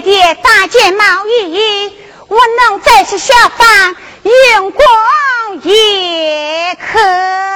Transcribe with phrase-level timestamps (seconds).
[0.00, 1.92] 爹爹打件毛衣
[2.28, 3.96] 我能再去下凡
[4.54, 4.84] 用功
[5.64, 7.47] 也可。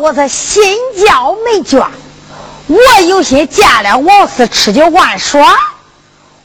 [0.00, 0.62] 我是心
[1.04, 1.84] 焦没卷，
[2.68, 5.56] 我有心见了王四吃酒玩耍，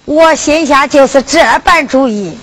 [0.05, 2.37] 我心下就是这般主意，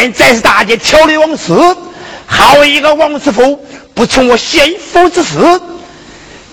[0.00, 1.52] 见在是大姐挑的往事，
[2.24, 5.38] 好一个王师傅不从我先夫之事。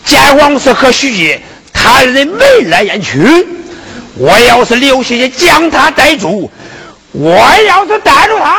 [0.03, 3.47] 见王氏和徐杰他人眉来眼去，
[4.15, 6.51] 我要是留下去将他逮住，
[7.13, 8.55] 我要是逮住他，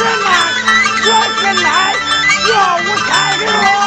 [0.00, 0.26] 什么？
[1.04, 1.68] 我是来
[2.48, 3.08] 要五彩
[3.44, 3.79] 绫。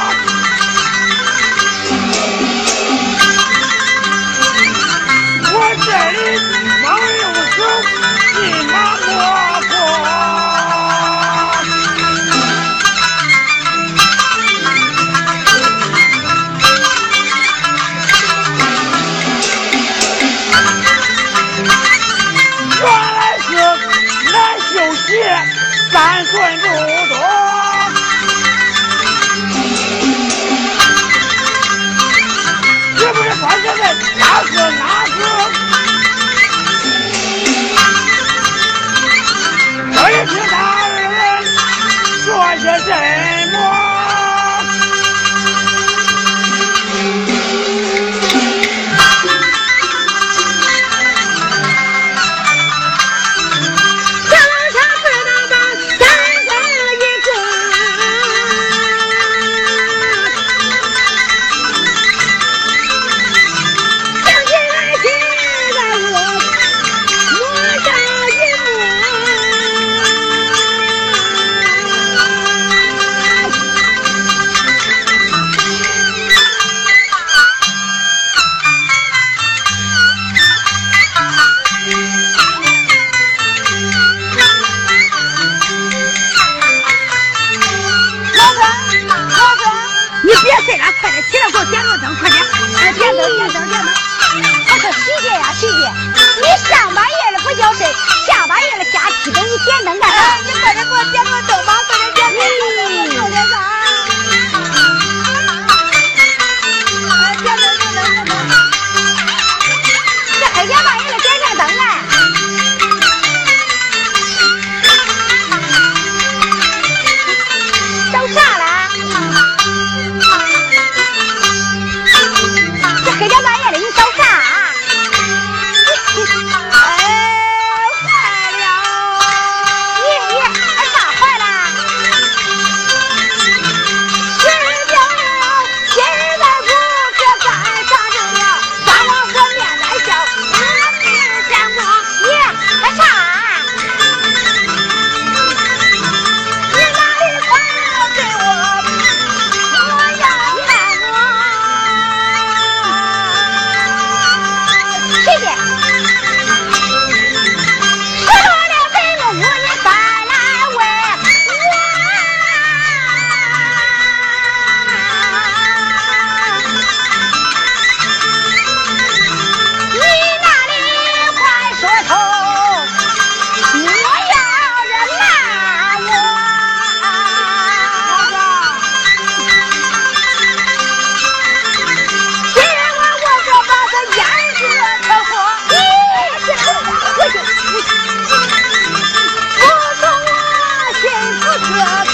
[191.80, 192.13] love.